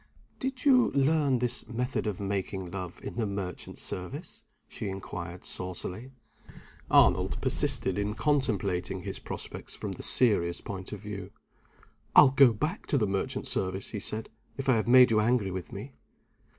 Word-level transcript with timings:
"Did 0.39 0.65
you 0.65 0.89
learn 0.95 1.37
this 1.37 1.67
method 1.67 2.07
of 2.07 2.19
making 2.19 2.71
love 2.71 2.99
in 3.03 3.17
the 3.17 3.27
merchant 3.27 3.77
service?" 3.77 4.45
she 4.67 4.89
inquired, 4.89 5.45
saucily. 5.45 6.09
Arnold 6.89 7.39
persisted 7.39 7.99
in 7.99 8.15
contemplating 8.15 9.03
his 9.03 9.19
prospects 9.19 9.75
from 9.75 9.91
the 9.91 10.01
serious 10.01 10.59
point 10.59 10.91
of 10.91 11.01
view. 11.01 11.29
"I'll 12.15 12.31
go 12.31 12.51
back 12.51 12.87
to 12.87 12.97
the 12.97 13.05
merchant 13.05 13.45
service," 13.45 13.91
he 13.91 13.99
said, 13.99 14.29
"if 14.57 14.67
I 14.67 14.75
have 14.75 14.87
made 14.87 15.11
you 15.11 15.19
angry 15.19 15.51
with 15.51 15.71
me." 15.71 15.93